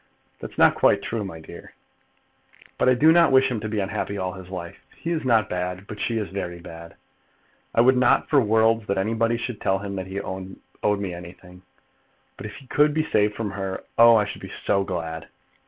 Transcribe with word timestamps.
"That's 0.39 0.57
quite 0.75 1.03
true, 1.03 1.23
my 1.23 1.39
dear." 1.39 1.75
"But 2.79 2.89
I 2.89 2.95
do 2.95 3.11
not 3.11 3.31
wish 3.31 3.51
him 3.51 3.59
to 3.59 3.69
be 3.69 3.79
unhappy 3.79 4.17
all 4.17 4.33
his 4.33 4.49
life. 4.49 4.79
He 4.95 5.11
is 5.11 5.23
not 5.23 5.47
bad, 5.47 5.85
but 5.85 5.99
she 5.99 6.17
is 6.17 6.29
very 6.31 6.59
bad. 6.59 6.95
I 7.75 7.81
would 7.81 7.95
not 7.97 8.27
for 8.27 8.41
worlds 8.41 8.87
that 8.87 8.97
anybody 8.97 9.37
should 9.37 9.61
tell 9.61 9.77
him 9.77 9.95
that 9.97 10.07
he 10.07 10.19
owed 10.19 10.99
me 10.99 11.13
anything; 11.13 11.61
but 12.35 12.47
if 12.47 12.55
he 12.55 12.65
could 12.65 12.95
be 12.95 13.03
saved 13.03 13.35
from 13.35 13.51
her, 13.51 13.83
oh, 13.95 14.15
I 14.15 14.25
should 14.25 14.41
be 14.41 14.49
so 14.65 14.83
glad." 14.83 15.27